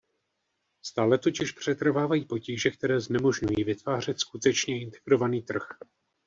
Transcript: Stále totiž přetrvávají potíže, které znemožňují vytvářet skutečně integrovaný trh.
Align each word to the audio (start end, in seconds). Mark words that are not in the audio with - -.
Stále 0.81 1.17
totiž 1.17 1.51
přetrvávají 1.51 2.25
potíže, 2.25 2.71
které 2.71 2.99
znemožňují 2.99 3.63
vytvářet 3.63 4.19
skutečně 4.19 4.81
integrovaný 4.81 5.41
trh. 5.41 5.61